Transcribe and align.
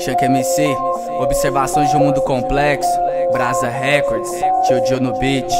Chuck 0.00 0.24
MC, 0.24 0.74
observações 1.20 1.90
de 1.90 1.96
um 1.96 2.00
mundo 2.00 2.22
complexo. 2.22 2.90
Brasa 3.32 3.68
Records, 3.68 4.30
Tio 4.66 4.80
Dio 4.84 5.00
no 5.00 5.12
beat. 5.18 5.52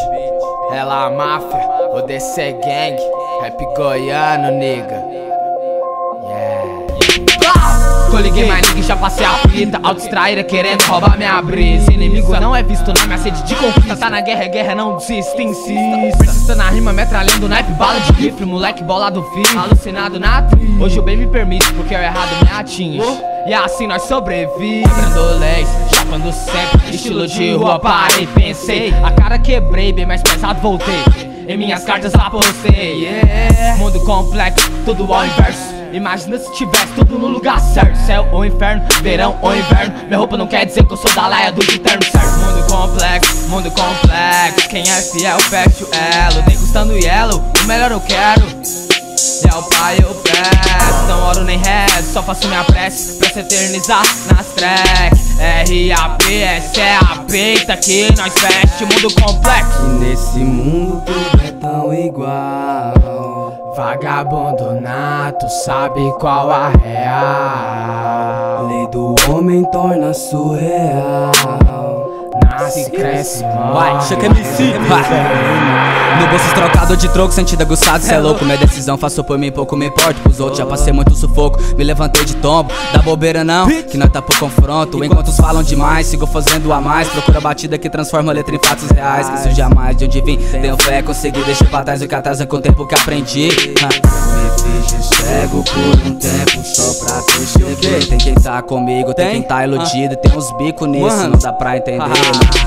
Ela 0.72 1.04
a 1.06 1.10
máfia, 1.10 1.60
o 1.92 2.00
DC 2.02 2.52
Gang, 2.52 2.96
rap 3.42 3.64
goiano, 3.76 4.50
nigga. 4.52 5.29
Coliguei 8.10 8.44
mais 8.44 8.66
ninguém, 8.68 8.82
já 8.82 8.96
passei 8.96 9.24
a 9.24 9.34
fita. 9.48 9.78
Autodistraíra 9.82 10.42
querendo 10.42 10.82
roubar 10.82 11.16
minha 11.16 11.40
brisa. 11.40 11.92
Inimigo 11.92 12.38
não 12.40 12.54
é 12.54 12.62
visto 12.62 12.92
na 12.92 13.06
minha 13.06 13.18
sede 13.18 13.40
de 13.44 13.54
conquista. 13.54 13.96
Tá 13.96 14.10
na 14.10 14.20
guerra, 14.20 14.44
é 14.44 14.48
guerra, 14.48 14.74
não 14.74 14.96
desista, 14.96 15.40
insista. 15.40 16.18
Persista 16.18 16.54
na 16.56 16.68
rima, 16.70 16.92
metralhando 16.92 17.48
naipe, 17.48 17.72
bala 17.72 18.00
de 18.00 18.12
rifle. 18.12 18.44
Moleque 18.44 18.82
bolado 18.82 19.22
firme, 19.32 19.56
alucinado 19.56 20.18
na 20.18 20.42
tri 20.42 20.76
Hoje 20.80 20.98
o 20.98 21.02
bem 21.02 21.16
me 21.16 21.28
permite, 21.28 21.72
porque 21.74 21.94
o 21.94 21.98
errado 21.98 22.44
me 22.44 22.50
atinge. 22.50 23.00
E 23.46 23.54
assim 23.54 23.86
nós 23.86 24.02
sobrevive 24.02 24.82
Quebrando 24.82 25.38
leis, 25.38 25.68
chapando 25.94 26.32
sempre 26.32 26.94
Estilo 26.94 27.26
de 27.26 27.54
rua, 27.54 27.78
parei, 27.78 28.26
pensei. 28.26 28.92
A 29.04 29.12
cara 29.12 29.38
quebrei, 29.38 29.92
bem 29.92 30.04
mais 30.04 30.22
pesado 30.22 30.60
voltei. 30.60 31.04
Em 31.46 31.56
minhas 31.56 31.84
cartas 31.84 32.14
apostei. 32.14 33.04
Yeah. 33.04 33.76
Mundo 33.76 34.00
complexo, 34.04 34.68
tudo 34.84 35.12
ao 35.12 35.24
inverso 35.24 35.79
Imagina 35.92 36.38
se 36.38 36.52
tivesse 36.54 36.92
tudo 36.94 37.18
no 37.18 37.26
lugar 37.26 37.60
certo. 37.60 37.96
Céu 38.06 38.28
ou 38.32 38.44
inferno, 38.44 38.82
verão 39.02 39.36
ou 39.42 39.54
inverno. 39.54 39.94
Minha 40.06 40.18
roupa 40.18 40.36
não 40.36 40.46
quer 40.46 40.64
dizer 40.64 40.84
que 40.84 40.92
eu 40.92 40.96
sou 40.96 41.12
da 41.14 41.26
laia 41.26 41.52
do 41.52 41.60
terno 41.78 42.04
certo? 42.04 42.38
Mundo 42.38 42.66
complexo, 42.66 43.48
mundo 43.48 43.70
complexo. 43.70 44.68
Quem 44.68 44.82
é 44.82 45.02
fiel 45.02 45.38
fecha 45.40 45.84
o 45.84 45.88
elo 45.94 46.42
Degustando 46.42 46.96
yellow, 46.96 47.44
o 47.62 47.66
melhor 47.66 47.90
eu 47.90 48.00
quero. 48.00 48.42
É 49.42 49.54
o 49.54 49.62
pai 49.62 49.98
eu 49.98 50.14
peço 50.14 51.06
Não 51.08 51.28
oro 51.28 51.44
nem 51.44 51.58
rezo, 51.58 52.12
só 52.12 52.22
faço 52.22 52.46
minha 52.46 52.62
prece 52.64 53.18
Pra 53.18 53.30
se 53.30 53.40
eternizar 53.40 54.02
nas 54.34 54.46
tracks. 54.48 55.30
RAP, 55.38 56.22
essa 56.30 56.80
é 56.80 56.96
a 56.96 57.24
peita 57.28 57.76
que 57.76 58.14
nós 58.16 58.32
veste 58.34 58.84
Mundo 58.84 59.14
complexo. 59.14 59.82
E 59.82 60.04
nesse 60.04 60.38
mundo 60.38 61.02
tudo 61.04 61.42
é 61.44 61.50
tão 61.52 61.92
igual 61.92 63.49
Vagabundo 63.76 64.80
nato, 64.80 65.48
sabe 65.64 66.00
qual 66.18 66.50
a 66.50 66.70
real? 66.70 68.66
Lei 68.66 68.86
do 68.88 69.14
homem 69.28 69.64
torna 69.70 70.12
surreal 70.12 71.69
Nasce, 72.70 72.88
cresce, 72.88 73.42
morre 73.42 74.00
Chuck 74.06 74.24
MC, 74.24 74.78
vai 74.88 75.02
No 76.20 76.28
bolso 76.28 76.54
trocado 76.54 76.96
de 76.96 77.08
troco, 77.08 77.34
sentido 77.34 77.62
aguçado, 77.62 78.04
cê 78.04 78.14
é 78.14 78.18
louco. 78.18 78.44
Minha 78.44 78.58
decisão 78.58 78.96
faço 78.96 79.24
por 79.24 79.36
mim, 79.36 79.50
pouco 79.50 79.76
me 79.76 79.86
importa 79.86 80.14
Pros 80.22 80.38
outros. 80.38 80.58
Já 80.58 80.64
passei 80.64 80.92
muito 80.92 81.12
sufoco, 81.16 81.60
me 81.76 81.82
levantei 81.82 82.24
de 82.24 82.36
tombo. 82.36 82.72
Dá 82.92 83.02
bobeira 83.02 83.42
não, 83.42 83.68
que 83.68 83.98
nós 83.98 84.08
tá 84.10 84.22
por 84.22 84.38
confronto. 84.38 85.02
Enquanto 85.02 85.28
os 85.28 85.36
falam 85.36 85.64
demais, 85.64 86.06
sigo 86.06 86.28
fazendo 86.28 86.72
a 86.72 86.80
mais. 86.80 87.08
Procura 87.08 87.40
batida 87.40 87.76
que 87.76 87.90
transforma 87.90 88.30
a 88.30 88.34
letra 88.36 88.54
em 88.54 88.60
fatos 88.60 88.88
reais. 88.90 89.26
Esqueço 89.26 89.56
jamais 89.56 89.96
de 89.96 90.04
onde 90.04 90.20
vim, 90.20 90.36
tenho 90.36 90.76
fé, 90.80 91.02
consegui 91.02 91.42
Deixar 91.42 91.64
pra 91.64 91.82
trás 91.82 92.00
o 92.00 92.06
que 92.06 92.14
atrasa 92.14 92.46
com 92.46 92.58
o 92.58 92.60
tempo 92.60 92.86
que 92.86 92.94
aprendi. 92.94 93.50
Fiz 93.50 94.19
cego 95.30 95.62
por 95.62 96.08
um 96.08 96.14
tempo 96.16 96.64
só 96.64 97.04
pra 97.04 97.22
te 97.22 97.46
cheguei 97.46 98.00
Tem 98.00 98.18
quem 98.18 98.34
tá 98.34 98.60
comigo, 98.62 99.14
tem 99.14 99.30
quem 99.30 99.42
tá 99.42 99.64
iludido 99.64 100.16
Tem 100.16 100.36
uns 100.36 100.50
bicos 100.56 100.88
nisso, 100.88 101.28
não 101.28 101.38
dá 101.38 101.52
pra 101.52 101.76
entender 101.76 102.02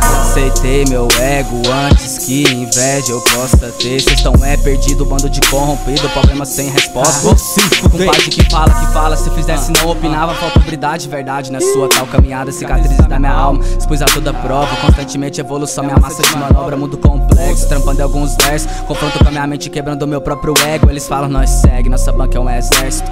Aceitei 0.02 0.86
meu 0.86 1.08
ego 1.20 1.62
antes 1.70 2.20
que 2.20 2.44
inveja 2.44 3.12
eu 3.12 3.22
possa 3.22 3.72
ter. 3.80 4.00
Cês 4.00 4.22
tão 4.22 4.34
é 4.44 4.58
perdido, 4.58 5.06
bando 5.06 5.30
de 5.30 5.42
corrompido 5.50 6.08
Problema 6.10 6.46
sem 6.46 6.70
resposta. 6.70 7.36
Com 7.82 8.06
pai 8.06 8.18
de 8.22 8.30
que 8.30 8.50
fala, 8.50 8.74
que 8.74 8.94
fala 8.94 9.18
Se 9.18 9.30
fizesse 9.32 9.72
não 9.72 9.92
opinava, 9.92 10.34
falta 10.36 10.60
habilidade 10.60 11.08
Verdade 11.08 11.52
na 11.52 11.60
sua 11.60 11.90
tal 11.90 12.08
caminhada 12.08 12.52
Cicatrizes 12.52 12.98
da 13.08 13.20
minha 13.20 13.34
alma, 13.34 13.64
expus 13.78 14.02
a 14.02 14.06
toda 14.06 14.34
prova 14.34 14.76
Constantemente 14.78 15.40
evolução, 15.40 15.84
minha 15.84 15.98
massa 15.98 16.24
de 16.24 16.36
manobra 16.36 16.78
Mundo 16.78 16.98
complexo, 16.98 17.68
trampando 17.68 18.02
alguns 18.02 18.36
versos. 18.36 18.72
Confronto 18.88 19.20
com 19.20 19.28
a 19.28 19.32
minha 19.32 19.48
mente, 19.48 19.70
quebrando 19.70 20.08
meu 20.08 20.22
próprio 20.22 20.54
ego. 20.66 20.90
Eles 20.90 21.08
falam, 21.08 21.30
nós 21.30 21.50
segue, 21.50 21.90
nossa 21.90 22.12
banca 22.12 22.38
é 22.38 22.42
um 22.42 22.50
exército. 22.58 23.10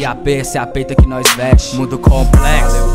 RAP, 0.00 0.26
essa 0.28 0.58
é 0.58 0.60
a 0.60 0.66
peita 0.66 0.94
que 0.94 1.06
nós 1.06 1.26
veste. 1.36 1.76
Mundo 1.76 1.98
complexo 1.98 2.89